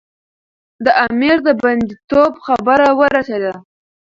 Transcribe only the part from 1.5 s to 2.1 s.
بندي